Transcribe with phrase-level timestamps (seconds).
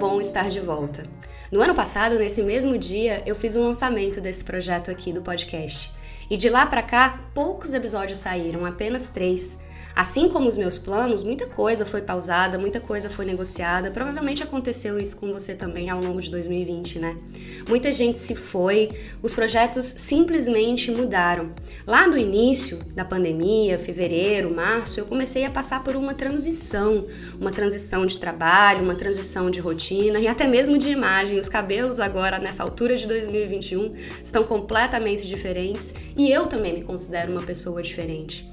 [0.00, 1.04] bom estar de volta.
[1.52, 5.92] No ano passado, nesse mesmo dia, eu fiz um lançamento desse projeto aqui do podcast.
[6.30, 9.58] E de lá para cá, poucos episódios saíram, apenas três.
[9.94, 13.90] Assim como os meus planos, muita coisa foi pausada, muita coisa foi negociada.
[13.90, 17.16] Provavelmente aconteceu isso com você também ao longo de 2020, né?
[17.68, 18.90] Muita gente se foi,
[19.22, 21.52] os projetos simplesmente mudaram.
[21.86, 27.06] Lá no início da pandemia, fevereiro, março, eu comecei a passar por uma transição,
[27.38, 31.38] uma transição de trabalho, uma transição de rotina e até mesmo de imagem.
[31.38, 37.32] Os cabelos agora nessa altura de 2021 estão completamente diferentes e eu também me considero
[37.32, 38.49] uma pessoa diferente.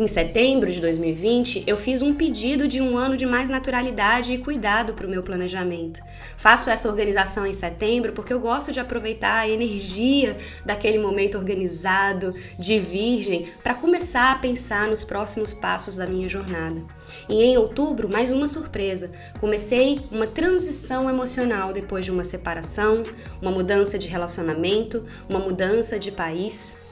[0.00, 4.38] Em setembro de 2020, eu fiz um pedido de um ano de mais naturalidade e
[4.38, 6.00] cuidado para o meu planejamento.
[6.38, 12.34] Faço essa organização em setembro porque eu gosto de aproveitar a energia daquele momento organizado,
[12.58, 16.82] de virgem, para começar a pensar nos próximos passos da minha jornada.
[17.28, 19.12] E em outubro, mais uma surpresa.
[19.38, 23.02] Comecei uma transição emocional depois de uma separação,
[23.38, 26.88] uma mudança de relacionamento, uma mudança de país.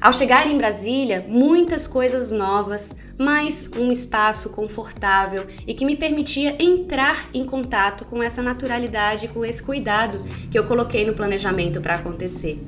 [0.00, 6.54] Ao chegar em Brasília, muitas coisas novas, mas um espaço confortável e que me permitia
[6.62, 11.94] entrar em contato com essa naturalidade, com esse cuidado que eu coloquei no planejamento para
[11.94, 12.60] acontecer.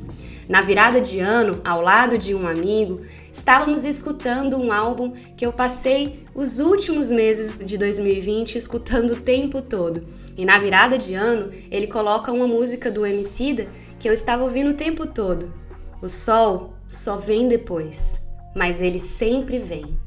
[0.49, 5.53] Na virada de ano, ao lado de um amigo, estávamos escutando um álbum que eu
[5.53, 10.07] passei os últimos meses de 2020 escutando o tempo todo.
[10.35, 13.69] E na virada de ano, ele coloca uma música do Emicida
[14.01, 15.53] que eu estava ouvindo o tempo todo.
[16.01, 18.21] O sol só vem depois,
[18.57, 19.99] mas ele sempre vem.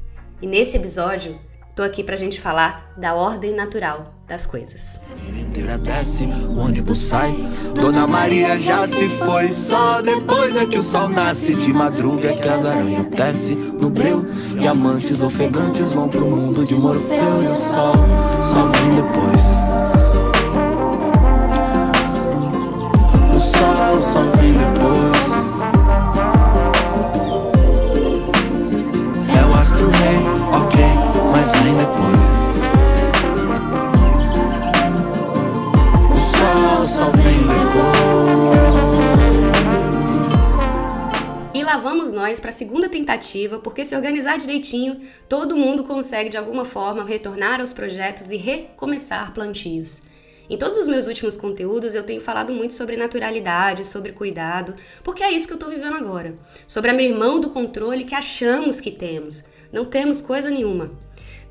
[0.42, 1.38] E nesse episódio,
[1.76, 5.00] tô aqui pra gente falar da ordem natural das coisas.
[5.82, 7.36] Desce, o ônibus sai,
[7.74, 12.36] Dona Maria já se foi, só depois é que o sol nasce de madruga é
[12.36, 14.24] que as aranhas tecem no breu
[14.60, 17.94] e amantes ofegantes vão pro mundo de Morfeu e o sol
[18.42, 19.42] só vem depois.
[23.34, 24.31] O sol só
[42.02, 46.64] vamos nós para a segunda tentativa, porque se organizar direitinho, todo mundo consegue de alguma
[46.64, 50.02] forma retornar aos projetos e recomeçar plantios.
[50.50, 54.74] Em todos os meus últimos conteúdos eu tenho falado muito sobre naturalidade, sobre cuidado,
[55.04, 56.34] porque é isso que eu estou vivendo agora.
[56.66, 59.46] Sobre abrir mão do controle que achamos que temos.
[59.72, 60.90] Não temos coisa nenhuma.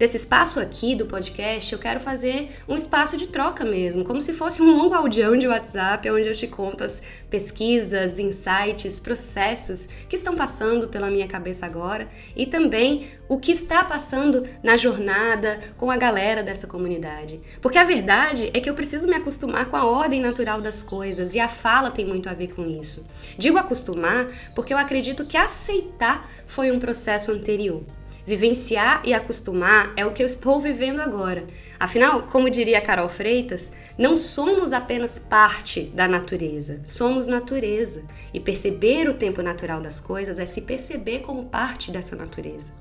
[0.01, 4.34] Desse espaço aqui do podcast, eu quero fazer um espaço de troca mesmo, como se
[4.34, 10.16] fosse um longo audião de WhatsApp, onde eu te conto as pesquisas, insights, processos que
[10.16, 15.91] estão passando pela minha cabeça agora e também o que está passando na jornada com
[15.91, 17.39] a galera dessa comunidade.
[17.62, 21.35] Porque a verdade é que eu preciso me acostumar com a ordem natural das coisas
[21.35, 23.07] e a fala tem muito a ver com isso.
[23.38, 24.25] Digo acostumar
[24.56, 27.83] porque eu acredito que aceitar foi um processo anterior.
[28.26, 31.44] Vivenciar e acostumar é o que eu estou vivendo agora.
[31.80, 38.04] Afinal, como diria Carol Freitas, não somos apenas parte da natureza, somos natureza.
[38.31, 42.72] E perceber o tempo natural das coisas é se perceber como parte dessa natureza.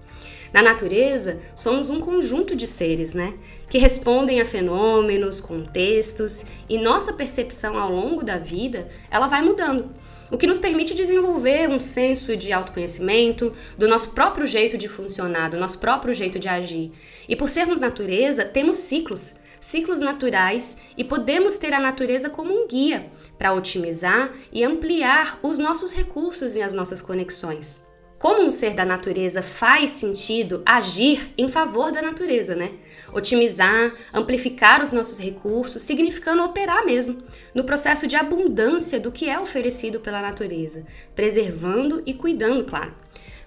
[0.52, 3.34] Na natureza, somos um conjunto de seres, né?
[3.70, 9.88] Que respondem a fenômenos, contextos, e nossa percepção ao longo da vida, ela vai mudando
[10.30, 15.50] o que nos permite desenvolver um senso de autoconhecimento, do nosso próprio jeito de funcionar,
[15.50, 16.92] do nosso próprio jeito de agir.
[17.28, 22.66] E por sermos natureza, temos ciclos, ciclos naturais e podemos ter a natureza como um
[22.66, 28.74] guia para otimizar e ampliar os nossos recursos e as nossas conexões como um ser
[28.74, 32.72] da natureza faz sentido agir em favor da natureza, né?
[33.14, 37.22] Otimizar, amplificar os nossos recursos, significando operar mesmo
[37.54, 42.94] no processo de abundância do que é oferecido pela natureza, preservando e cuidando, claro.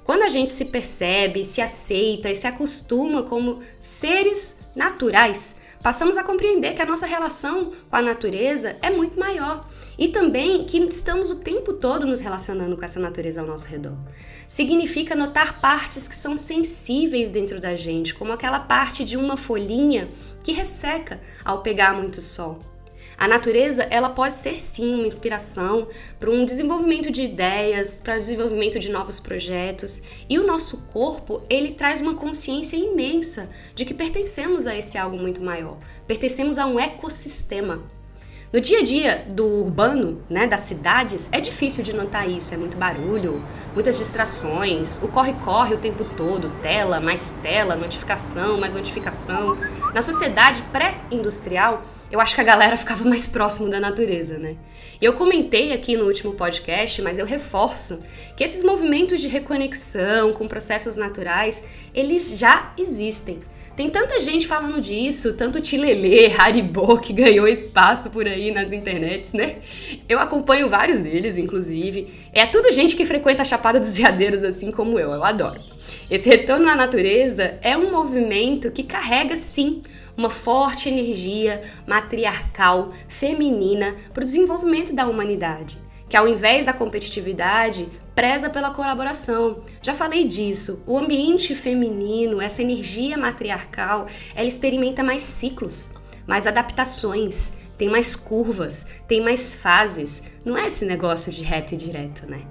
[0.06, 6.24] Quando a gente se percebe, se aceita e se acostuma como seres naturais, passamos a
[6.24, 9.68] compreender que a nossa relação com a natureza é muito maior
[9.98, 13.98] e também que estamos o tempo todo nos relacionando com essa natureza ao nosso redor.
[14.46, 20.10] Significa notar partes que são sensíveis dentro da gente, como aquela parte de uma folhinha
[20.44, 22.73] que resseca ao pegar muito sol.
[23.24, 25.88] A natureza, ela pode ser sim uma inspiração
[26.20, 31.42] para um desenvolvimento de ideias, para o desenvolvimento de novos projetos, e o nosso corpo,
[31.50, 35.78] ele traz uma consciência imensa de que pertencemos a esse algo muito maior.
[36.06, 37.82] Pertencemos a um ecossistema.
[38.52, 42.58] No dia a dia do urbano, né, das cidades, é difícil de notar isso, é
[42.58, 43.42] muito barulho,
[43.74, 49.58] muitas distrações, o corre-corre o tempo todo, tela, mais tela, notificação, mais notificação.
[49.94, 51.84] Na sociedade pré-industrial,
[52.14, 54.56] eu acho que a galera ficava mais próximo da natureza, né?
[55.02, 58.04] E eu comentei aqui no último podcast, mas eu reforço
[58.38, 63.40] que esses movimentos de reconexão com processos naturais, eles já existem.
[63.76, 69.34] Tem tanta gente falando disso, tanto Tilelê, Haribo, que ganhou espaço por aí nas internets,
[69.34, 69.64] né?
[70.08, 72.14] Eu acompanho vários deles, inclusive.
[72.32, 75.60] É tudo gente que frequenta a Chapada dos Veadeiros assim como eu, eu adoro.
[76.12, 79.82] Esse retorno à natureza é um movimento que carrega, sim,
[80.18, 85.84] uma forte energia matriarcal, feminina, para o desenvolvimento da humanidade
[86.14, 89.64] que ao invés da competitividade, preza pela colaboração.
[89.82, 90.84] Já falei disso.
[90.86, 94.06] O ambiente feminino, essa energia matriarcal,
[94.36, 95.96] ela experimenta mais ciclos,
[96.28, 100.22] mais adaptações, tem mais curvas, tem mais fases.
[100.46, 102.44] Não é esse negócio de reto e direto, né?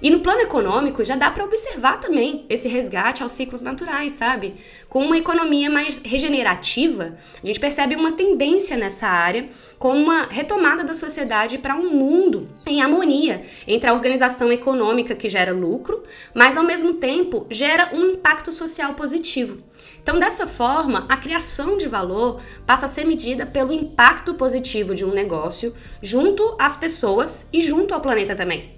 [0.00, 4.54] E no plano econômico já dá para observar também esse resgate aos ciclos naturais, sabe?
[4.88, 9.48] Com uma economia mais regenerativa, a gente percebe uma tendência nessa área
[9.78, 15.28] com uma retomada da sociedade para um mundo em harmonia entre a organização econômica que
[15.28, 16.02] gera lucro,
[16.32, 19.62] mas ao mesmo tempo gera um impacto social positivo.
[20.00, 25.04] Então, dessa forma, a criação de valor passa a ser medida pelo impacto positivo de
[25.04, 28.77] um negócio junto às pessoas e junto ao planeta também.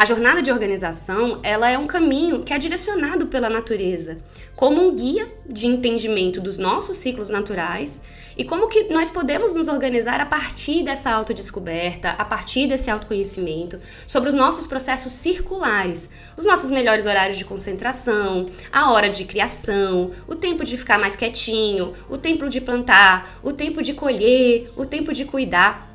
[0.00, 4.16] A jornada de organização, ela é um caminho que é direcionado pela natureza,
[4.56, 8.00] como um guia de entendimento dos nossos ciclos naturais
[8.34, 13.78] e como que nós podemos nos organizar a partir dessa autodescoberta, a partir desse autoconhecimento,
[14.06, 20.12] sobre os nossos processos circulares, os nossos melhores horários de concentração, a hora de criação,
[20.26, 24.86] o tempo de ficar mais quietinho, o tempo de plantar, o tempo de colher, o
[24.86, 25.89] tempo de cuidar.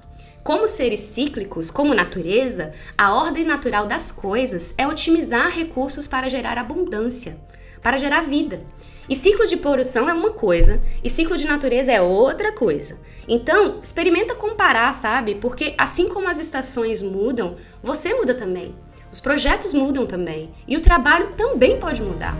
[0.46, 6.60] Como seres cíclicos, como natureza, a ordem natural das coisas é otimizar recursos para gerar
[6.60, 7.36] abundância,
[7.82, 8.60] para gerar vida.
[9.10, 13.00] E ciclo de produção é uma coisa, e ciclo de natureza é outra coisa.
[13.28, 15.34] Então, experimenta comparar, sabe?
[15.34, 18.76] Porque assim como as estações mudam, você muda também.
[19.12, 22.38] Os projetos mudam também, e o trabalho também pode mudar.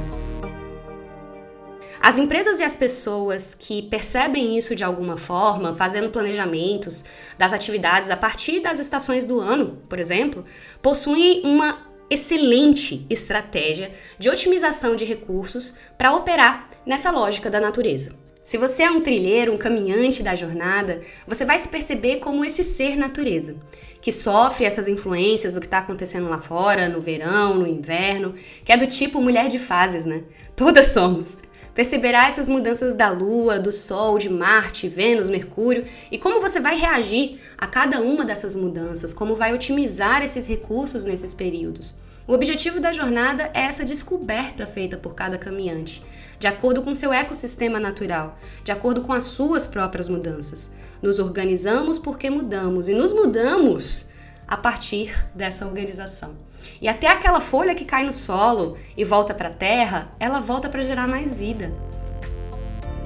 [2.08, 7.04] As empresas e as pessoas que percebem isso de alguma forma, fazendo planejamentos
[7.36, 10.46] das atividades a partir das estações do ano, por exemplo,
[10.84, 18.16] possuem uma excelente estratégia de otimização de recursos para operar nessa lógica da natureza.
[18.44, 22.64] Se você é um trilheiro, um caminhante da jornada, você vai se perceber como esse
[22.64, 23.56] ser natureza,
[24.00, 28.72] que sofre essas influências do que está acontecendo lá fora, no verão, no inverno, que
[28.72, 30.22] é do tipo mulher de fases, né?
[30.56, 31.40] Todas somos.
[31.76, 36.80] Perceberá essas mudanças da Lua, do Sol, de Marte, Vênus, Mercúrio e como você vai
[36.80, 42.00] reagir a cada uma dessas mudanças, como vai otimizar esses recursos nesses períodos.
[42.26, 46.02] O objetivo da jornada é essa descoberta feita por cada caminhante,
[46.40, 50.72] de acordo com seu ecossistema natural, de acordo com as suas próprias mudanças.
[51.02, 54.10] Nos organizamos porque mudamos e nos mudamos
[54.48, 56.45] a partir dessa organização.
[56.82, 60.70] E até aquela folha que cai no solo e volta para a terra, ela volta
[60.70, 61.74] para gerar mais vida.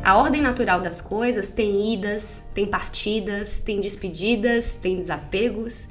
[0.03, 5.89] A ordem natural das coisas tem idas, tem partidas, tem despedidas, tem desapegos,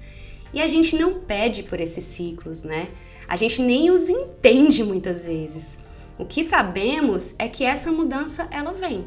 [0.52, 2.88] e a gente não pede por esses ciclos, né?
[3.28, 5.78] A gente nem os entende muitas vezes.
[6.18, 9.06] O que sabemos é que essa mudança ela vem.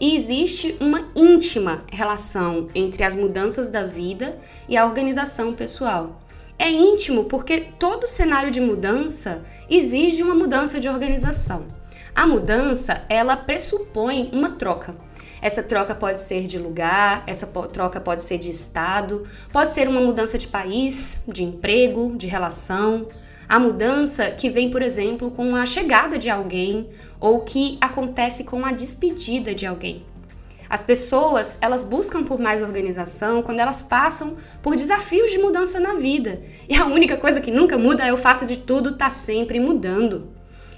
[0.00, 6.21] E existe uma íntima relação entre as mudanças da vida e a organização pessoal.
[6.58, 11.66] É íntimo porque todo cenário de mudança exige uma mudança de organização.
[12.14, 14.94] A mudança, ela pressupõe uma troca.
[15.40, 20.00] Essa troca pode ser de lugar, essa troca pode ser de estado, pode ser uma
[20.00, 23.08] mudança de país, de emprego, de relação.
[23.48, 28.64] A mudança que vem, por exemplo, com a chegada de alguém ou que acontece com
[28.64, 30.04] a despedida de alguém.
[30.72, 35.96] As pessoas, elas buscam por mais organização quando elas passam por desafios de mudança na
[35.96, 36.40] vida.
[36.66, 39.60] E a única coisa que nunca muda é o fato de tudo estar tá sempre
[39.60, 40.32] mudando.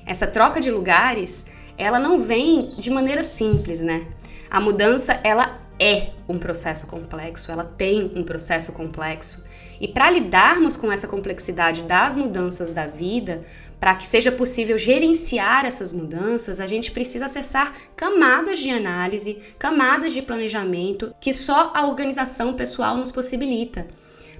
[0.04, 1.46] Essa troca de lugares,
[1.78, 4.08] ela não vem de maneira simples, né?
[4.50, 9.44] A mudança, ela é um processo complexo, ela tem um processo complexo.
[9.80, 13.44] E para lidarmos com essa complexidade das mudanças da vida,
[13.78, 20.12] para que seja possível gerenciar essas mudanças, a gente precisa acessar camadas de análise, camadas
[20.12, 23.86] de planejamento que só a organização pessoal nos possibilita.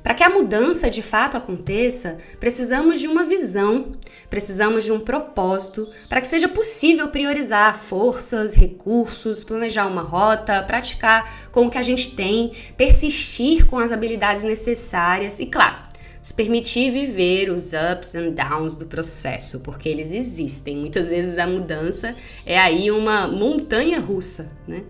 [0.04, 3.92] Para que a mudança de fato aconteça, precisamos de uma visão,
[4.28, 11.48] precisamos de um propósito para que seja possível priorizar forças, recursos, planejar uma rota, praticar
[11.50, 15.83] com o que a gente tem, persistir com as habilidades necessárias e, claro,
[16.24, 20.74] se permitir viver os ups and downs do processo, porque eles existem.
[20.74, 22.16] Muitas vezes a mudança
[22.46, 24.84] é aí uma montanha russa, né?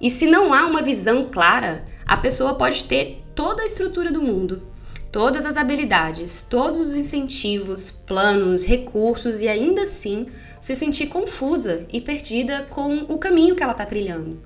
[0.00, 4.22] E se não há uma visão clara, a pessoa pode ter toda a estrutura do
[4.22, 4.62] mundo,
[5.10, 10.26] todas as habilidades, todos os incentivos, planos, recursos e ainda assim
[10.60, 14.40] se sentir confusa e perdida com o caminho que ela está trilhando.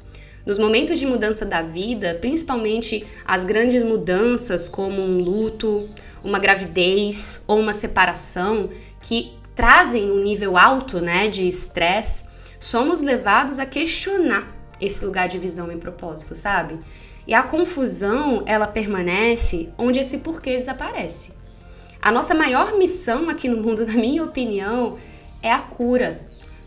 [0.47, 5.89] Nos momentos de mudança da vida, principalmente as grandes mudanças como um luto,
[6.25, 12.25] uma gravidez ou uma separação que trazem um nível alto né, de estresse,
[12.59, 16.79] somos levados a questionar esse lugar de visão e propósito, sabe?
[17.27, 21.33] E a confusão, ela permanece onde esse porquê desaparece.
[22.03, 24.99] A nossa maior missão aqui no mundo, na minha opinião,
[25.43, 26.21] é a cura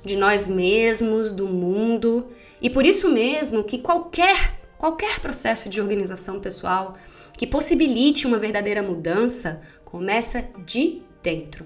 [0.03, 2.27] de nós mesmos, do mundo,
[2.61, 6.95] e por isso mesmo que qualquer qualquer processo de organização pessoal
[7.37, 11.65] que possibilite uma verdadeira mudança começa de dentro.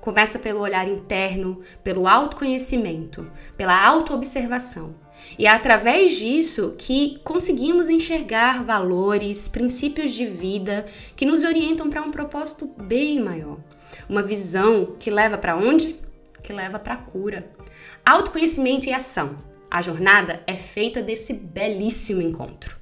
[0.00, 4.96] Começa pelo olhar interno, pelo autoconhecimento, pela autoobservação.
[5.38, 12.02] E é através disso que conseguimos enxergar valores, princípios de vida que nos orientam para
[12.02, 13.58] um propósito bem maior.
[14.08, 15.96] Uma visão que leva para onde?
[16.42, 17.50] Que leva para a cura.
[18.04, 19.38] Autoconhecimento e ação.
[19.70, 22.81] A jornada é feita desse belíssimo encontro.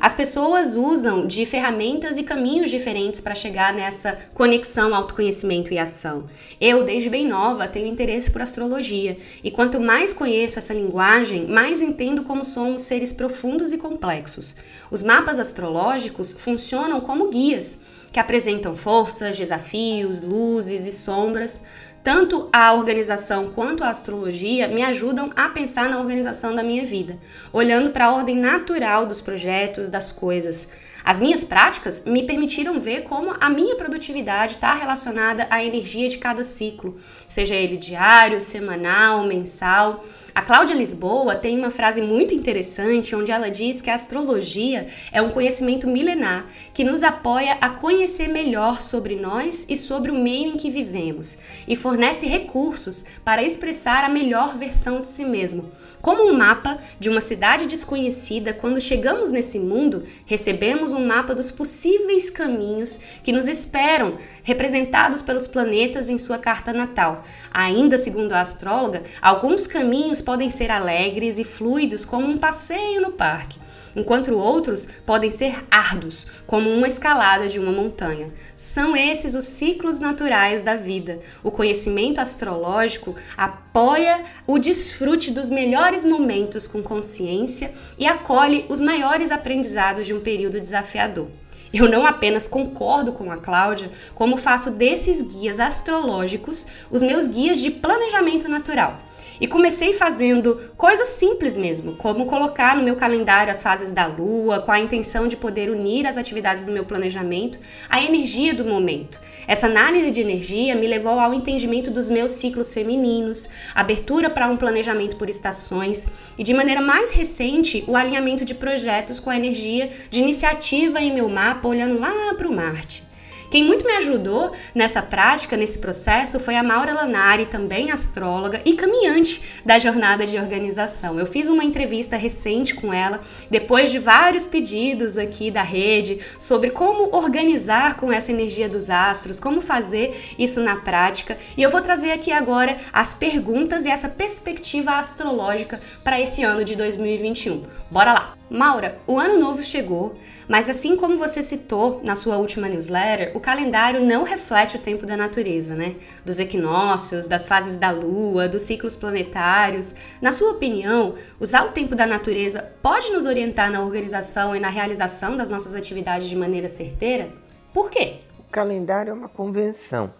[0.00, 6.26] As pessoas usam de ferramentas e caminhos diferentes para chegar nessa conexão autoconhecimento e ação.
[6.60, 11.82] Eu, desde bem nova, tenho interesse por astrologia, e quanto mais conheço essa linguagem, mais
[11.82, 14.56] entendo como somos seres profundos e complexos.
[14.88, 17.80] Os mapas astrológicos funcionam como guias
[18.12, 21.62] que apresentam forças, desafios, luzes e sombras
[22.08, 27.18] tanto a organização quanto a astrologia me ajudam a pensar na organização da minha vida,
[27.52, 30.70] olhando para a ordem natural dos projetos, das coisas.
[31.04, 36.16] As minhas práticas me permitiram ver como a minha produtividade está relacionada à energia de
[36.16, 36.96] cada ciclo,
[37.28, 40.02] seja ele diário, semanal, mensal.
[40.38, 45.20] A Cláudia Lisboa tem uma frase muito interessante onde ela diz que a astrologia é
[45.20, 50.52] um conhecimento milenar que nos apoia a conhecer melhor sobre nós e sobre o meio
[50.52, 55.72] em que vivemos e fornece recursos para expressar a melhor versão de si mesmo.
[56.00, 61.50] Como um mapa de uma cidade desconhecida, quando chegamos nesse mundo, recebemos um mapa dos
[61.50, 64.14] possíveis caminhos que nos esperam,
[64.44, 67.24] representados pelos planetas em sua carta natal.
[67.52, 73.12] Ainda segundo a astróloga, alguns caminhos podem ser alegres e fluidos como um passeio no
[73.12, 73.58] parque
[73.96, 78.30] enquanto outros podem ser árduos, como uma escalada de uma montanha.
[78.54, 81.18] São esses os ciclos naturais da vida.
[81.42, 89.32] O conhecimento astrológico apoia o desfrute dos melhores momentos com consciência e acolhe os maiores
[89.32, 91.28] aprendizados de um período desafiador.
[91.72, 97.58] Eu não apenas concordo com a Cláudia, como faço desses guias astrológicos os meus guias
[97.58, 98.98] de planejamento natural.
[99.40, 104.60] E comecei fazendo coisas simples mesmo, como colocar no meu calendário as fases da lua,
[104.60, 109.18] com a intenção de poder unir as atividades do meu planejamento à energia do momento.
[109.46, 114.58] Essa análise de energia me levou ao entendimento dos meus ciclos femininos, abertura para um
[114.58, 119.90] planejamento por estações e, de maneira mais recente, o alinhamento de projetos com a energia
[120.10, 123.07] de iniciativa em meu mapa, olhando lá para o Marte.
[123.50, 128.74] Quem muito me ajudou nessa prática, nesse processo, foi a Maura Lanari, também astróloga e
[128.74, 131.18] caminhante da jornada de organização.
[131.18, 136.70] Eu fiz uma entrevista recente com ela, depois de vários pedidos aqui da rede sobre
[136.70, 141.38] como organizar com essa energia dos astros, como fazer isso na prática.
[141.56, 146.64] E eu vou trazer aqui agora as perguntas e essa perspectiva astrológica para esse ano
[146.64, 147.77] de 2021.
[147.90, 148.38] Bora lá!
[148.50, 150.16] Maura, o ano novo chegou.
[150.48, 155.04] Mas assim como você citou na sua última newsletter, o calendário não reflete o tempo
[155.04, 155.96] da natureza, né?
[156.24, 159.94] Dos equinócios, das fases da lua, dos ciclos planetários.
[160.22, 164.70] Na sua opinião, usar o tempo da natureza pode nos orientar na organização e na
[164.70, 167.28] realização das nossas atividades de maneira certeira?
[167.72, 168.20] Por quê?
[168.38, 170.14] O calendário é uma convenção.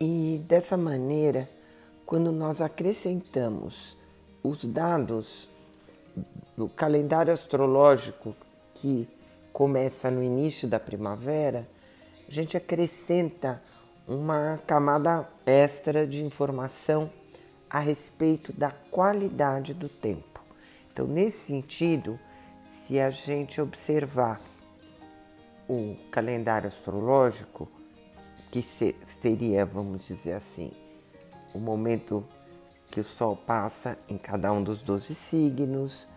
[0.00, 1.48] E dessa maneira,
[2.04, 3.96] quando nós acrescentamos
[4.42, 5.47] os dados
[6.58, 8.34] do calendário astrológico
[8.74, 9.08] que
[9.52, 11.68] começa no início da primavera,
[12.28, 13.62] a gente acrescenta
[14.08, 17.12] uma camada extra de informação
[17.70, 20.42] a respeito da qualidade do tempo.
[20.92, 22.18] Então, nesse sentido,
[22.82, 24.40] se a gente observar
[25.68, 27.68] o calendário astrológico,
[28.50, 28.66] que
[29.22, 30.72] seria, vamos dizer assim,
[31.54, 32.24] o momento
[32.88, 36.08] que o Sol passa em cada um dos 12 signos,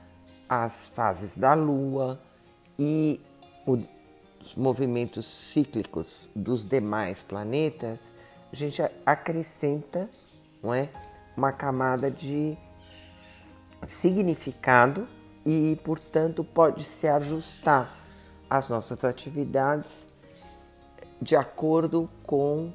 [0.52, 2.20] as fases da Lua
[2.78, 3.22] e
[3.66, 8.00] os movimentos cíclicos dos demais planetas,
[8.52, 10.10] a gente acrescenta
[10.62, 10.90] não é?
[11.36, 12.58] Uma camada de
[13.88, 15.08] significado
[15.46, 17.90] e, portanto, pode se ajustar
[18.50, 19.90] às nossas atividades
[21.22, 22.72] de acordo com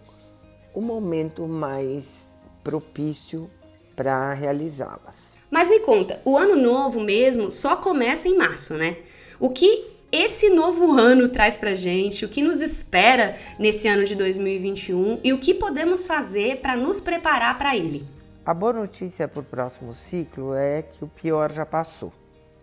[0.74, 2.26] o momento mais
[2.64, 3.48] propício
[3.94, 5.25] para realizá-las.
[5.50, 8.96] Mas me conta, o ano novo mesmo só começa em março, né?
[9.38, 14.14] O que esse novo ano traz pra gente, o que nos espera nesse ano de
[14.14, 18.06] 2021 e o que podemos fazer para nos preparar para ele?
[18.44, 22.12] A boa notícia para o próximo ciclo é que o pior já passou.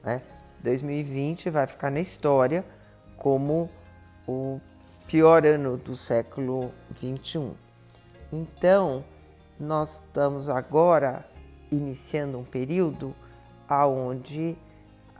[0.03, 0.21] Né?
[0.63, 2.63] 2020 vai ficar na história
[3.17, 3.69] como
[4.27, 4.59] o
[5.07, 7.53] pior ano do século 21.
[8.31, 9.03] Então,
[9.59, 11.25] nós estamos agora
[11.73, 13.13] iniciando um período
[13.67, 14.55] aonde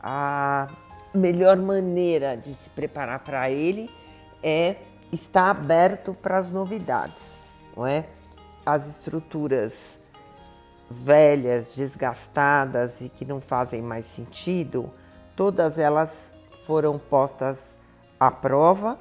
[0.02, 0.68] a
[1.14, 3.90] melhor maneira de se preparar para ele
[4.42, 4.76] é
[5.12, 7.38] estar aberto para as novidades,
[7.76, 8.04] não é?
[8.66, 9.72] As estruturas
[10.90, 14.90] velhas, desgastadas e que não fazem mais sentido,
[15.34, 16.32] todas elas
[16.66, 17.58] foram postas
[18.18, 18.98] à prova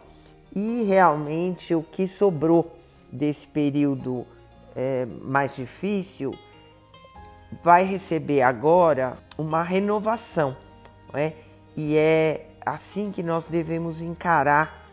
[0.55, 2.77] e realmente o que sobrou
[3.11, 4.25] desse período
[4.75, 6.33] é, mais difícil
[7.61, 10.55] vai receber agora uma renovação,
[11.11, 11.33] não é?
[11.75, 14.87] E é assim que nós devemos encarar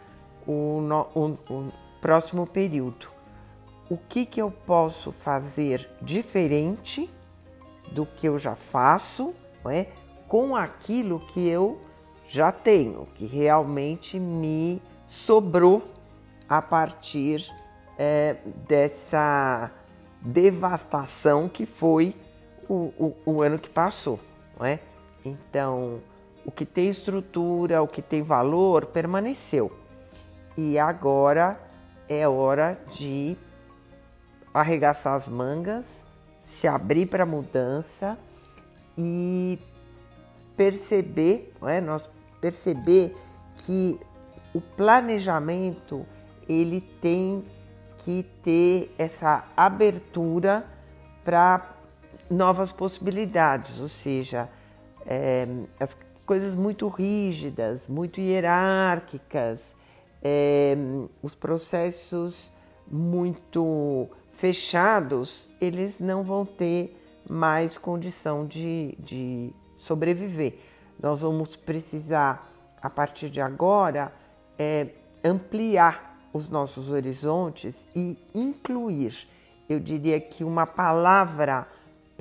[0.47, 0.81] o,
[1.15, 3.09] o, o próximo período.
[3.89, 7.11] O que, que eu posso fazer diferente
[7.93, 9.35] do que eu já faço,
[9.67, 9.87] é?
[10.29, 11.81] com aquilo que eu
[12.27, 15.83] já tenho, que realmente me sobrou
[16.49, 17.53] a partir
[17.99, 18.37] é,
[18.69, 19.71] dessa
[20.23, 22.15] devastação que foi
[22.71, 24.21] o, o, o ano que passou.
[24.57, 24.79] Não é?
[25.25, 26.01] Então,
[26.45, 29.73] o que tem estrutura, o que tem valor, permaneceu.
[30.57, 31.61] E agora
[32.09, 33.37] é hora de
[34.55, 35.85] arregaçar as mangas,
[36.55, 38.17] se abrir para a mudança
[38.97, 39.59] e
[40.57, 41.81] perceber, é?
[41.81, 42.09] nós
[42.41, 43.17] perceber
[43.59, 43.99] que
[44.55, 46.07] o planejamento
[46.49, 47.45] ele tem
[47.99, 50.67] que ter essa abertura
[51.25, 51.70] para
[52.31, 54.49] novas possibilidades, ou seja,
[55.05, 55.47] é,
[55.79, 59.75] as coisas muito rígidas, muito hierárquicas,
[60.23, 60.77] é,
[61.23, 62.53] os processos
[62.87, 66.97] muito fechados, eles não vão ter
[67.29, 70.59] mais condição de, de sobreviver.
[71.03, 74.13] Nós vamos precisar, a partir de agora,
[74.59, 74.89] é,
[75.25, 79.27] ampliar os nossos horizontes e incluir.
[79.69, 81.67] Eu diria que uma palavra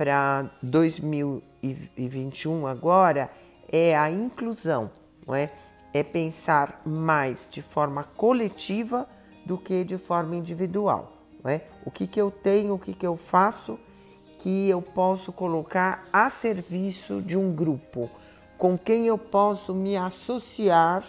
[0.00, 3.30] para 2021 agora
[3.70, 4.90] é a inclusão,
[5.26, 5.50] não é?
[5.92, 9.06] É pensar mais de forma coletiva
[9.44, 11.12] do que de forma individual,
[11.44, 11.66] não é?
[11.84, 13.78] O que, que eu tenho, o que, que eu faço
[14.38, 18.08] que eu posso colocar a serviço de um grupo,
[18.56, 21.04] com quem eu posso me associar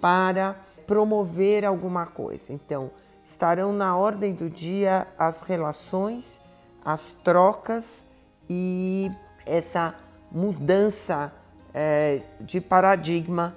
[0.00, 0.54] para
[0.86, 2.52] promover alguma coisa.
[2.52, 2.92] Então,
[3.28, 6.40] estarão na ordem do dia as relações,
[6.84, 8.06] as trocas
[8.48, 9.10] e
[9.44, 9.94] essa
[10.30, 11.32] mudança
[11.72, 13.54] é, de paradigma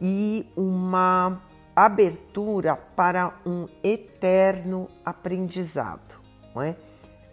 [0.00, 1.40] e uma
[1.74, 6.20] abertura para um eterno aprendizado.
[6.54, 6.76] Não é?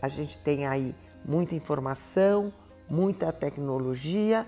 [0.01, 2.51] A gente tem aí muita informação,
[2.89, 4.47] muita tecnologia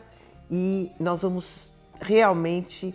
[0.50, 2.94] e nós vamos realmente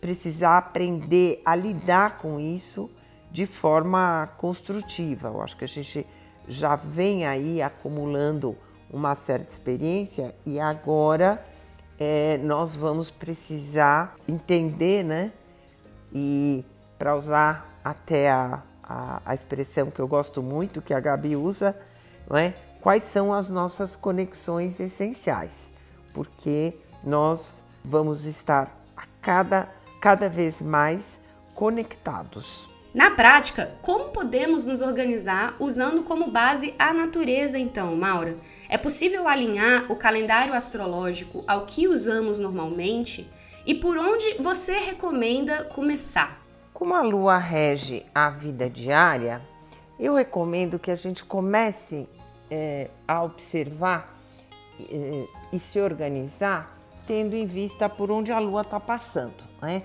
[0.00, 2.90] precisar aprender a lidar com isso
[3.30, 5.28] de forma construtiva.
[5.28, 6.06] Eu acho que a gente
[6.48, 8.56] já vem aí acumulando
[8.92, 11.44] uma certa experiência e agora
[11.98, 15.32] é, nós vamos precisar entender, né?
[16.12, 16.64] E
[16.98, 21.76] para usar até a, a, a, expressão que eu gosto muito, que a Gabi usa,
[22.28, 22.54] não é?
[22.80, 25.70] quais são as nossas conexões essenciais,
[26.12, 26.74] porque
[27.04, 29.68] nós vamos estar a cada,
[30.00, 31.02] cada vez mais
[31.54, 32.68] conectados.
[32.92, 38.36] Na prática, como podemos nos organizar usando como base a natureza, então, Maura?
[38.72, 43.28] É possível alinhar o calendário astrológico ao que usamos normalmente?
[43.66, 46.40] E por onde você recomenda começar?
[46.72, 49.42] Como a lua rege a vida diária,
[49.98, 52.08] eu recomendo que a gente comece
[52.48, 54.14] é, a observar
[54.78, 56.78] é, e se organizar
[57.08, 59.42] tendo em vista por onde a lua está passando.
[59.60, 59.82] Né?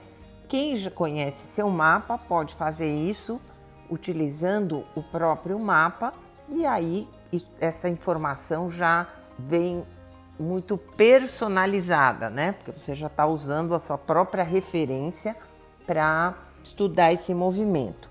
[0.47, 3.41] Quem já conhece seu mapa pode fazer isso
[3.89, 6.13] utilizando o próprio mapa
[6.47, 7.07] e aí
[7.59, 9.07] essa informação já
[9.37, 9.85] vem
[10.39, 12.53] muito personalizada, né?
[12.53, 15.35] Porque você já está usando a sua própria referência
[15.85, 18.09] para estudar esse movimento.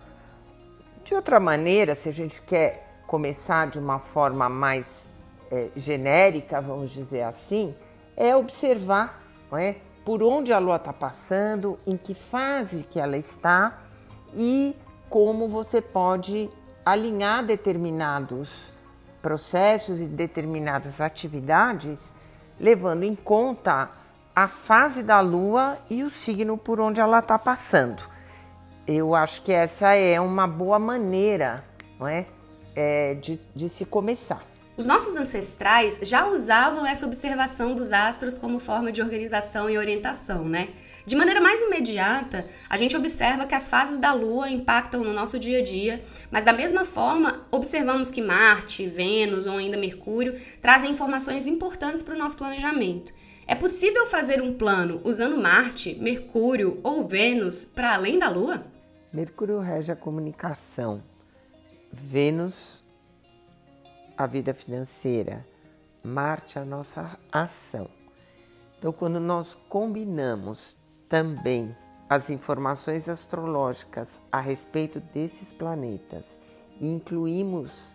[1.04, 5.06] De outra maneira, se a gente quer começar de uma forma mais
[5.50, 7.74] é, genérica, vamos dizer assim,
[8.16, 13.16] é observar não é, por onde a lua está passando, em que fase que ela
[13.16, 13.78] está
[14.34, 14.76] e
[15.08, 16.50] como você pode
[16.84, 18.73] alinhar determinados
[19.24, 21.98] processos e determinadas atividades,
[22.60, 23.88] levando em conta
[24.36, 28.02] a fase da lua e o signo por onde ela está passando.
[28.86, 31.64] Eu acho que essa é uma boa maneira
[31.98, 32.26] não é,
[32.76, 34.42] é de, de se começar.
[34.76, 40.44] Os nossos ancestrais já usavam essa observação dos astros como forma de organização e orientação,
[40.44, 40.68] né?
[41.06, 45.38] De maneira mais imediata, a gente observa que as fases da Lua impactam no nosso
[45.38, 50.90] dia a dia, mas da mesma forma, observamos que Marte, Vênus ou ainda Mercúrio trazem
[50.90, 53.12] informações importantes para o nosso planejamento.
[53.46, 58.64] É possível fazer um plano usando Marte, Mercúrio ou Vênus para além da Lua?
[59.12, 61.02] Mercúrio rege a comunicação,
[61.92, 62.82] Vênus
[64.16, 65.44] a vida financeira,
[66.02, 67.90] Marte a nossa ação.
[68.78, 70.76] Então, quando nós combinamos
[71.08, 71.74] também
[72.08, 76.24] as informações astrológicas a respeito desses planetas.
[76.80, 77.92] E incluímos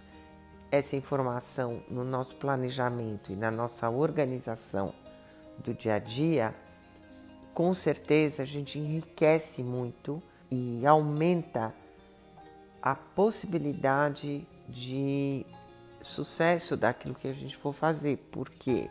[0.72, 4.94] essa informação no nosso planejamento e na nossa organização
[5.58, 6.56] do dia a dia,
[7.54, 11.74] com certeza a gente enriquece muito e aumenta
[12.82, 15.46] a possibilidade de
[16.02, 18.90] sucesso daquilo que a gente for fazer, porque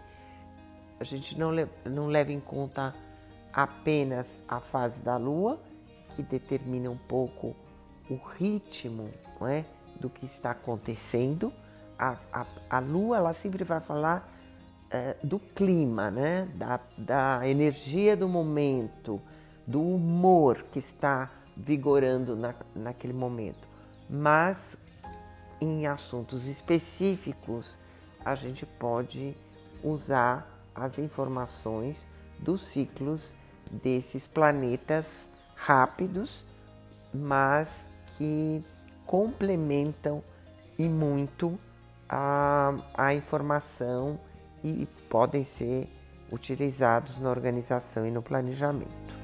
[1.00, 1.50] a gente não,
[1.86, 2.94] não leva em conta
[3.52, 5.60] apenas a fase da lua,
[6.14, 7.54] que determina um pouco
[8.10, 9.64] o ritmo não é,
[10.00, 11.52] do que está acontecendo.
[11.98, 14.28] A, a, a lua ela sempre vai falar
[14.90, 16.48] é, do clima, né?
[16.54, 19.20] da, da energia do momento,
[19.66, 23.68] do humor que está vigorando na, naquele momento.
[24.08, 24.58] Mas
[25.60, 27.78] em assuntos específicos,
[28.24, 29.36] a gente pode
[29.82, 33.36] usar as informações dos ciclos
[33.82, 35.06] desses planetas
[35.54, 36.44] rápidos,
[37.12, 37.68] mas
[38.16, 38.64] que
[39.06, 40.22] complementam
[40.78, 41.58] e muito
[42.08, 44.18] a, a informação
[44.62, 45.88] e podem ser
[46.30, 49.18] utilizados na organização e no planejamento.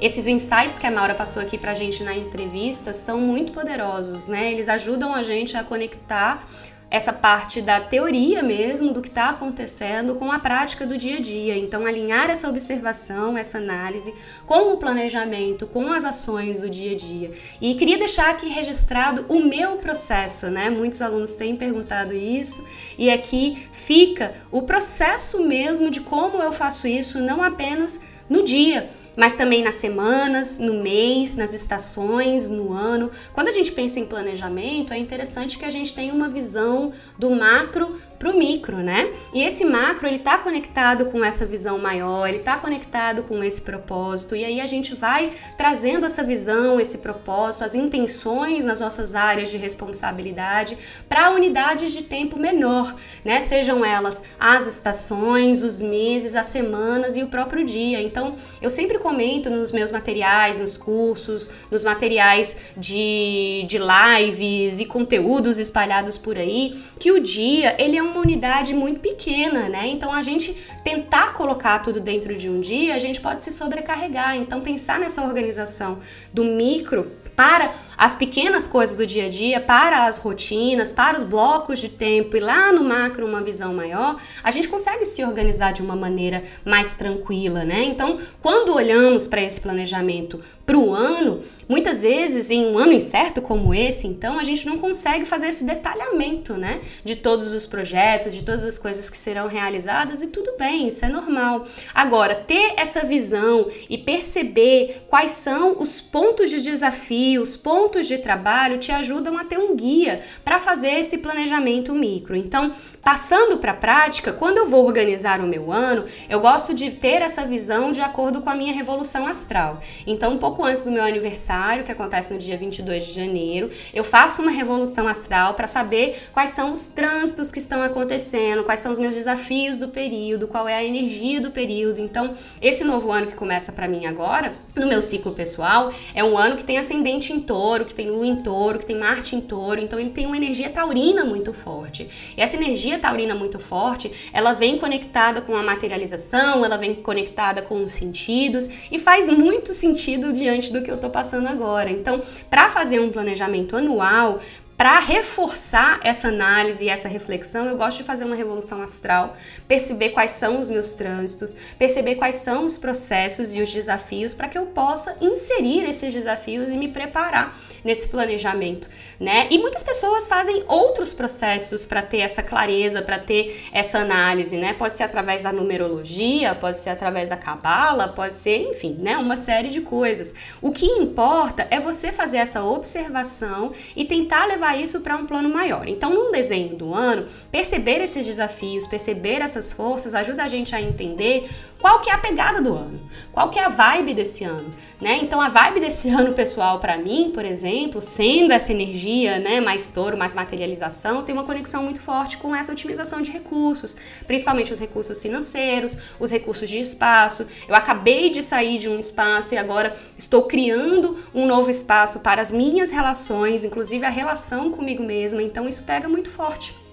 [0.00, 4.52] Esses insights que a Maura passou aqui pra gente na entrevista são muito poderosos, né?
[4.52, 6.46] Eles ajudam a gente a conectar
[6.90, 11.20] essa parte da teoria mesmo do que está acontecendo com a prática do dia a
[11.20, 11.56] dia.
[11.56, 14.14] Então, alinhar essa observação, essa análise
[14.46, 17.32] com o planejamento, com as ações do dia a dia.
[17.60, 20.70] E queria deixar aqui registrado o meu processo, né?
[20.70, 22.64] Muitos alunos têm perguntado isso,
[22.96, 28.88] e aqui fica o processo mesmo de como eu faço isso, não apenas no dia
[29.18, 33.10] mas também nas semanas, no mês, nas estações, no ano.
[33.32, 37.28] Quando a gente pensa em planejamento, é interessante que a gente tenha uma visão do
[37.28, 39.12] macro para o micro, né?
[39.32, 43.62] E esse macro ele está conectado com essa visão maior, ele está conectado com esse
[43.62, 49.14] propósito e aí a gente vai trazendo essa visão, esse propósito, as intenções nas nossas
[49.14, 50.76] áreas de responsabilidade
[51.08, 53.40] para unidades de tempo menor, né?
[53.40, 58.02] Sejam elas as estações, os meses, as semanas e o próprio dia.
[58.02, 64.84] Então eu sempre comento nos meus materiais, nos cursos, nos materiais de, de lives e
[64.84, 69.86] conteúdos espalhados por aí, que o dia ele é uma unidade muito pequena, né?
[69.86, 74.36] Então a gente tentar colocar tudo dentro de um dia, a gente pode se sobrecarregar.
[74.36, 75.98] Então pensar nessa organização
[76.32, 81.22] do micro para as pequenas coisas do dia a dia, para as rotinas, para os
[81.22, 85.72] blocos de tempo e lá no macro uma visão maior, a gente consegue se organizar
[85.72, 87.84] de uma maneira mais tranquila, né?
[87.84, 93.40] Então, quando olhamos para esse planejamento para o ano, muitas vezes em um ano incerto
[93.40, 96.82] como esse, então a gente não consegue fazer esse detalhamento, né?
[97.02, 101.06] De todos os projetos, de todas as coisas que serão realizadas e tudo bem, isso
[101.06, 101.64] é normal.
[101.94, 108.18] Agora, ter essa visão e perceber quais são os pontos de desafio, os pontos de
[108.18, 112.36] trabalho te ajudam a ter um guia para fazer esse planejamento micro.
[112.36, 112.74] Então,
[113.08, 117.22] Passando para a prática, quando eu vou organizar o meu ano, eu gosto de ter
[117.22, 119.80] essa visão de acordo com a minha revolução astral.
[120.06, 124.04] Então, um pouco antes do meu aniversário, que acontece no dia 22 de janeiro, eu
[124.04, 128.92] faço uma revolução astral para saber quais são os trânsitos que estão acontecendo, quais são
[128.92, 132.00] os meus desafios do período, qual é a energia do período.
[132.00, 136.36] Então, esse novo ano que começa para mim agora, no meu ciclo pessoal, é um
[136.36, 139.40] ano que tem ascendente em touro, que tem lua em touro, que tem Marte em
[139.40, 142.08] touro, então ele tem uma energia taurina muito forte.
[142.36, 147.62] E essa energia taurina muito forte, ela vem conectada com a materialização, ela vem conectada
[147.62, 151.90] com os sentidos e faz muito sentido de semelhante do que eu estou passando agora.
[151.90, 154.40] Então, para fazer um planejamento anual,
[154.76, 160.10] para reforçar essa análise e essa reflexão, eu gosto de fazer uma revolução astral, perceber
[160.10, 164.56] quais são os meus trânsitos, perceber quais são os processos e os desafios para que
[164.56, 169.48] eu possa inserir esses desafios e me preparar nesse planejamento, né?
[169.50, 174.74] E muitas pessoas fazem outros processos para ter essa clareza, para ter essa análise, né?
[174.74, 179.36] Pode ser através da numerologia, pode ser através da cabala, pode ser, enfim, né, uma
[179.36, 180.34] série de coisas.
[180.62, 185.48] O que importa é você fazer essa observação e tentar levar isso para um plano
[185.48, 185.88] maior.
[185.88, 190.80] Então, num desenho do ano, perceber esses desafios, perceber essas forças ajuda a gente a
[190.80, 191.48] entender
[191.80, 193.00] qual que é a pegada do ano,
[193.32, 195.20] qual que é a vibe desse ano, né?
[195.22, 199.07] Então a vibe desse ano pessoal para mim, por exemplo, sendo essa energia,
[199.40, 203.96] né, mais touro, mais materialização, tem uma conexão muito forte com essa otimização de recursos,
[204.26, 207.46] principalmente os recursos financeiros, os recursos de espaço.
[207.68, 212.42] Eu acabei de sair de um espaço e agora estou criando um novo espaço para
[212.42, 215.42] as minhas relações, inclusive a relação comigo mesma.
[215.42, 216.87] Então isso pega muito forte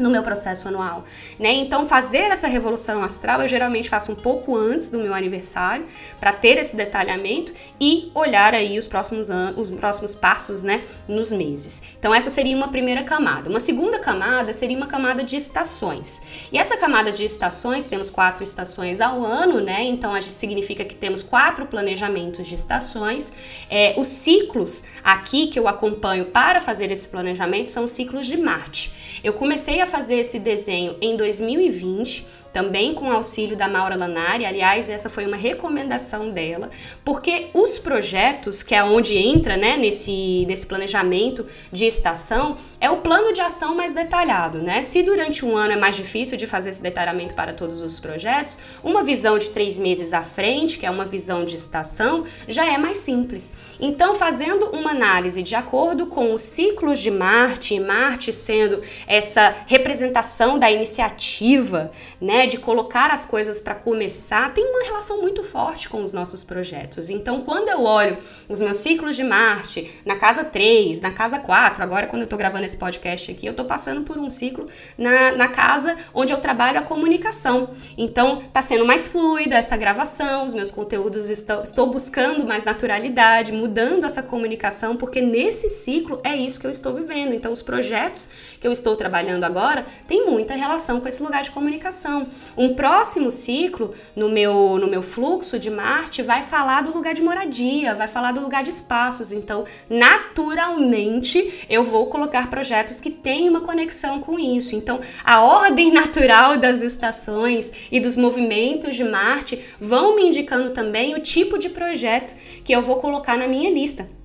[0.00, 1.04] no meu processo anual,
[1.38, 1.52] né?
[1.52, 5.86] Então fazer essa revolução astral eu geralmente faço um pouco antes do meu aniversário
[6.18, 11.32] para ter esse detalhamento e olhar aí os próximos anos, os próximos passos, né, nos
[11.32, 11.82] meses.
[11.98, 13.48] Então essa seria uma primeira camada.
[13.48, 16.22] Uma segunda camada seria uma camada de estações.
[16.52, 19.84] E essa camada de estações temos quatro estações ao ano, né?
[19.84, 23.32] Então a gente significa que temos quatro planejamentos de estações.
[23.68, 29.20] É, os ciclos aqui que eu acompanho para fazer esse planejamento são ciclos de Marte.
[29.22, 34.44] Eu comecei a fazer esse desenho em 2020 também com auxílio da Maura Lanari.
[34.44, 36.70] Aliás, essa foi uma recomendação dela,
[37.04, 42.98] porque os projetos, que é onde entra né, nesse, nesse planejamento de estação, é o
[42.98, 44.58] plano de ação mais detalhado.
[44.58, 44.82] Né?
[44.82, 48.58] Se durante um ano é mais difícil de fazer esse detalhamento para todos os projetos,
[48.82, 52.78] uma visão de três meses à frente, que é uma visão de estação, já é
[52.78, 53.52] mais simples.
[53.78, 60.58] Então, fazendo uma análise de acordo com os ciclos de Marte, Marte sendo essa representação
[60.58, 62.39] da iniciativa, né?
[62.40, 66.42] Né, de colocar as coisas para começar, tem uma relação muito forte com os nossos
[66.42, 67.10] projetos.
[67.10, 68.16] Então, quando eu olho
[68.48, 72.38] os meus ciclos de Marte na casa 3, na casa 4, agora quando eu estou
[72.38, 76.38] gravando esse podcast aqui, eu estou passando por um ciclo na, na casa onde eu
[76.38, 77.70] trabalho a comunicação.
[77.98, 83.52] Então, está sendo mais fluida essa gravação, os meus conteúdos estão, estou buscando mais naturalidade,
[83.52, 87.34] mudando essa comunicação, porque nesse ciclo é isso que eu estou vivendo.
[87.34, 91.50] Então, os projetos que eu estou trabalhando agora têm muita relação com esse lugar de
[91.50, 92.26] comunicação.
[92.56, 97.22] Um próximo ciclo no meu, no meu fluxo de Marte vai falar do lugar de
[97.22, 99.32] moradia, vai falar do lugar de espaços.
[99.32, 104.74] Então, naturalmente, eu vou colocar projetos que têm uma conexão com isso.
[104.74, 111.14] Então, a ordem natural das estações e dos movimentos de Marte vão me indicando também
[111.14, 114.19] o tipo de projeto que eu vou colocar na minha lista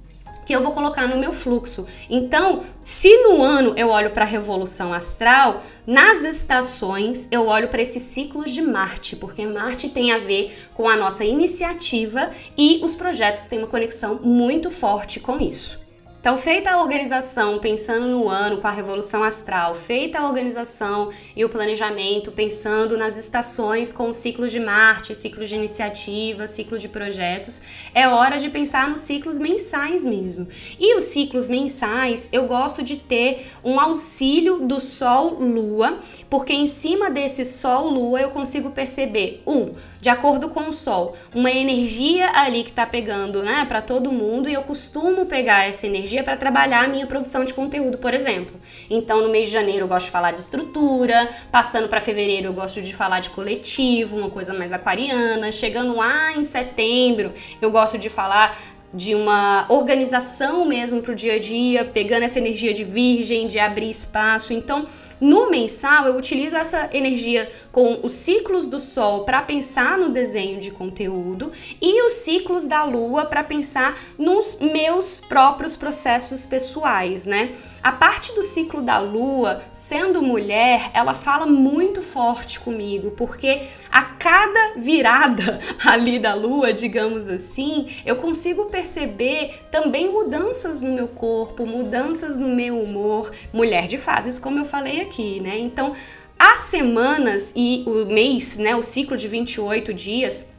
[0.46, 1.88] que eu vou colocar no meu fluxo.
[2.10, 7.82] Então, se no ano eu olho para a revolução astral, nas estações eu olho para
[7.82, 12.96] esses ciclos de Marte, porque Marte tem a ver com a nossa iniciativa e os
[12.96, 15.85] projetos têm uma conexão muito forte com isso.
[16.26, 21.46] Então, feita a organização pensando no ano com a revolução astral, feita a organização e
[21.46, 27.62] o planejamento pensando nas estações com ciclos de Marte, ciclos de iniciativa, ciclo de projetos,
[27.94, 30.48] é hora de pensar nos ciclos mensais mesmo.
[30.80, 36.00] E os ciclos mensais, eu gosto de ter um auxílio do Sol Lua,
[36.36, 39.70] porque em cima desse Sol Lua eu consigo perceber um
[40.02, 44.50] de acordo com o Sol, uma energia ali que está pegando, né, para todo mundo,
[44.50, 48.54] e eu costumo pegar essa energia para trabalhar a minha produção de conteúdo, por exemplo.
[48.90, 52.54] Então, no mês de janeiro eu gosto de falar de estrutura, passando para fevereiro eu
[52.54, 57.98] gosto de falar de coletivo, uma coisa mais aquariana, chegando lá em setembro eu gosto
[57.98, 58.58] de falar
[58.94, 63.60] de uma organização mesmo para o dia a dia, pegando essa energia de virgem, de
[63.60, 64.54] abrir espaço.
[64.54, 64.86] Então,
[65.20, 70.60] no mensal, eu utilizo essa energia com os ciclos do Sol para pensar no desenho
[70.60, 71.52] de conteúdo
[71.82, 77.54] e os ciclos da Lua para pensar nos meus próprios processos pessoais, né?
[77.86, 84.02] A parte do ciclo da lua, sendo mulher, ela fala muito forte comigo, porque a
[84.02, 91.64] cada virada ali da lua, digamos assim, eu consigo perceber também mudanças no meu corpo,
[91.64, 95.58] mudanças no meu humor, mulher de fases, como eu falei aqui, né?
[95.58, 95.96] Então,
[96.38, 100.56] as semanas e o mês, né, o ciclo de 28 dias,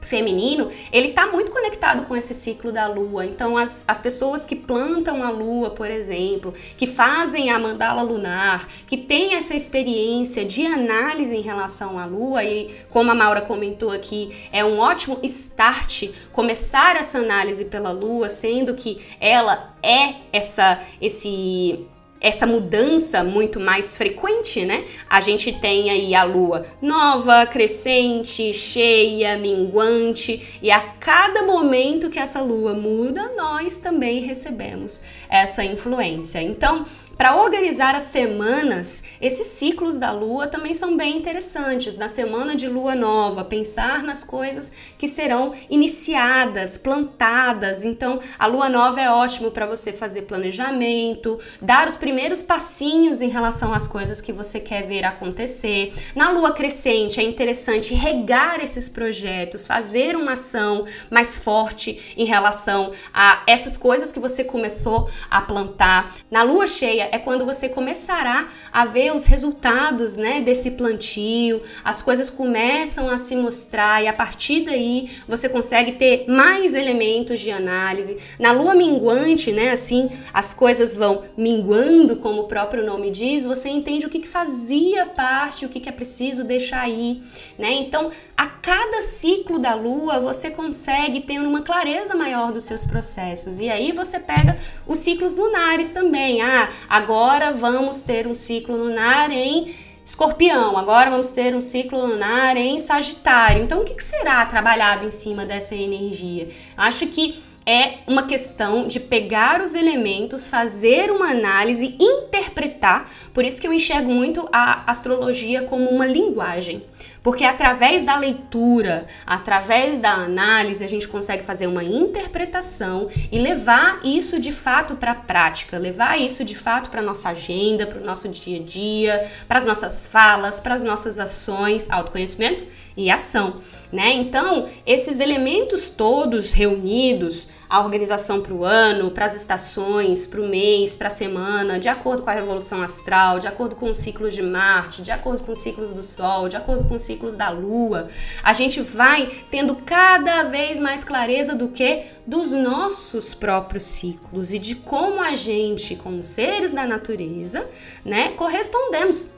[0.00, 3.26] feminino, ele está muito conectado com esse ciclo da lua.
[3.26, 8.68] Então, as, as pessoas que plantam a lua, por exemplo, que fazem a mandala lunar,
[8.86, 13.90] que têm essa experiência de análise em relação à lua, e como a Maura comentou
[13.90, 20.80] aqui, é um ótimo start começar essa análise pela lua, sendo que ela é essa
[21.00, 21.86] esse
[22.20, 24.84] essa mudança muito mais frequente, né?
[25.08, 32.18] A gente tem aí a lua nova, crescente, cheia, minguante, e a cada momento que
[32.18, 36.42] essa lua muda, nós também recebemos essa influência.
[36.42, 36.84] Então,
[37.20, 41.98] para organizar as semanas, esses ciclos da lua também são bem interessantes.
[41.98, 47.84] Na semana de lua nova, pensar nas coisas que serão iniciadas, plantadas.
[47.84, 53.28] Então, a lua nova é ótimo para você fazer planejamento, dar os primeiros passinhos em
[53.28, 55.92] relação às coisas que você quer ver acontecer.
[56.16, 62.92] Na lua crescente, é interessante regar esses projetos, fazer uma ação mais forte em relação
[63.12, 66.14] a essas coisas que você começou a plantar.
[66.30, 72.00] Na lua cheia, é quando você começará a ver os resultados né, desse plantio, as
[72.02, 77.50] coisas começam a se mostrar e a partir daí você consegue ter mais elementos de
[77.50, 78.18] análise.
[78.38, 83.68] Na lua minguante, né, assim, as coisas vão minguando, como o próprio nome diz, você
[83.68, 87.22] entende o que, que fazia parte, o que, que é preciso deixar aí.
[87.58, 87.72] Né?
[87.72, 93.60] Então, a cada ciclo da lua você consegue ter uma clareza maior dos seus processos.
[93.60, 96.40] E aí você pega os ciclos lunares também.
[96.40, 102.56] Ah, agora vamos ter um ciclo lunar em Escorpião, agora vamos ter um ciclo lunar
[102.56, 103.62] em Sagitário.
[103.62, 106.48] Então, o que será trabalhado em cima dessa energia?
[106.78, 113.10] Acho que é uma questão de pegar os elementos, fazer uma análise, interpretar.
[113.34, 116.82] Por isso que eu enxergo muito a astrologia como uma linguagem.
[117.22, 124.00] Porque através da leitura, através da análise, a gente consegue fazer uma interpretação e levar
[124.02, 128.04] isso de fato para a prática, levar isso de fato para nossa agenda, para o
[128.04, 133.60] nosso dia a dia, para as nossas falas, para as nossas ações, autoconhecimento e ação,
[133.92, 134.12] né?
[134.12, 140.48] Então, esses elementos todos reunidos, a organização para o ano, para as estações, para o
[140.48, 144.34] mês, para a semana, de acordo com a revolução astral, de acordo com os ciclos
[144.34, 147.48] de Marte, de acordo com os ciclos do Sol, de acordo com os ciclos da
[147.48, 148.08] Lua,
[148.42, 154.58] a gente vai tendo cada vez mais clareza do que dos nossos próprios ciclos e
[154.58, 157.68] de como a gente, como seres da natureza,
[158.04, 159.30] né, correspondemos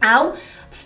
[0.00, 0.34] ao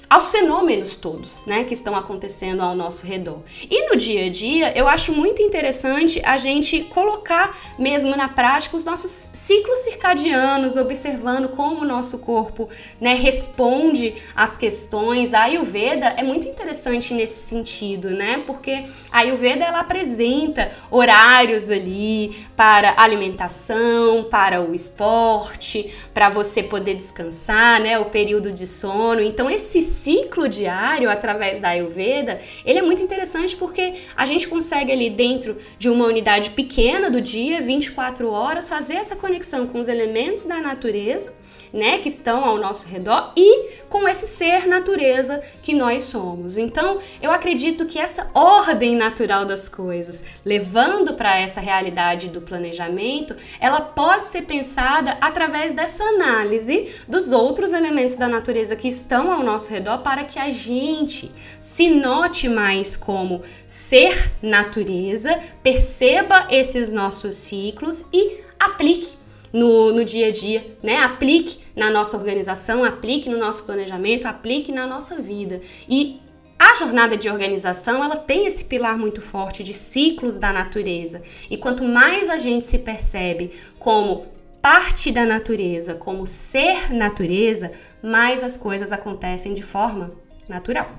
[0.09, 3.40] aos fenômenos todos, né, que estão acontecendo ao nosso redor.
[3.70, 8.77] E no dia a dia, eu acho muito interessante a gente colocar mesmo na prática
[8.77, 12.68] os nossos ciclos circadianos, observando como o nosso corpo,
[13.01, 15.35] né, responde às questões.
[15.35, 18.42] A Ayurveda é muito interessante nesse sentido, né?
[18.46, 26.94] Porque a Ayurveda ela apresenta horários ali para alimentação, para o esporte, para você poder
[26.94, 29.20] descansar, né, o período de sono.
[29.20, 34.49] Então esse esse ciclo diário através da Ayurveda, ele é muito interessante porque a gente
[34.49, 39.81] consegue ali dentro de uma unidade pequena do dia, 24 horas, fazer essa conexão com
[39.81, 41.33] os elementos da natureza
[41.72, 46.59] né, que estão ao nosso redor e com esse ser natureza que nós somos.
[46.59, 53.35] Então, eu acredito que essa ordem natural das coisas, levando para essa realidade do planejamento,
[53.61, 59.42] ela pode ser pensada através dessa análise dos outros elementos da natureza que estão ao
[59.42, 67.37] nosso redor para que a gente se note mais como ser natureza, perceba esses nossos
[67.37, 69.16] ciclos e aplique
[69.52, 70.98] no, no dia a dia, né?
[70.98, 75.61] Aplique na nossa organização, aplique no nosso planejamento, aplique na nossa vida.
[75.88, 76.20] E
[76.58, 81.22] a jornada de organização, ela tem esse pilar muito forte de ciclos da natureza.
[81.48, 84.26] E quanto mais a gente se percebe como
[84.61, 90.11] parte da natureza, como ser natureza, mais as coisas acontecem de forma
[90.48, 90.90] natural.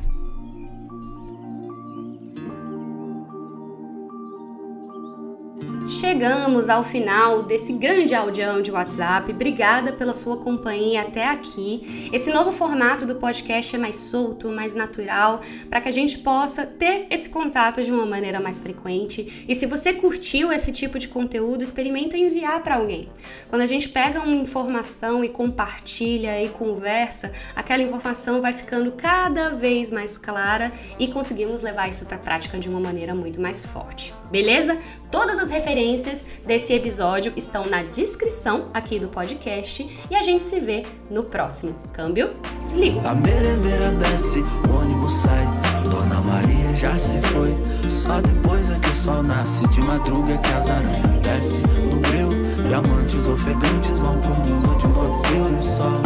[5.89, 9.31] Chegamos ao final desse grande audião de WhatsApp.
[9.31, 12.07] Obrigada pela sua companhia até aqui.
[12.13, 16.63] Esse novo formato do podcast é mais solto, mais natural, para que a gente possa
[16.63, 19.43] ter esse contato de uma maneira mais frequente.
[19.47, 23.09] E se você curtiu esse tipo de conteúdo, experimenta enviar para alguém.
[23.49, 29.49] Quando a gente pega uma informação e compartilha e conversa, aquela informação vai ficando cada
[29.49, 33.65] vez mais clara e conseguimos levar isso para a prática de uma maneira muito mais
[33.65, 34.13] forte.
[34.29, 34.77] Beleza?
[35.09, 40.43] Todas as referências referências desse episódio estão na descrição aqui do podcast e a gente
[40.43, 41.73] se vê no próximo.
[41.93, 42.99] Câmbio, desligo.
[43.07, 45.45] A merendeira desce, o ônibus sai,
[45.83, 47.55] Dona Maria já se foi.
[47.89, 51.95] Só depois é que o sol nasce, de madruga é que as aranhas desce no
[52.01, 52.29] breu.
[52.61, 56.01] Diamantes ofegantes vão pro mundo de morfeu e o sol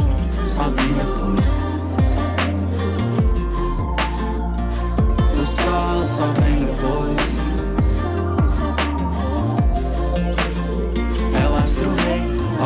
[0.45, 1.73] só vem depois.
[5.39, 7.42] O sol só vem depois.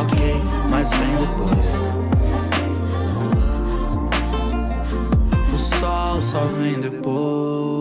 [0.02, 2.04] ok, mas vem depois.
[5.54, 7.77] O sol só vem depois.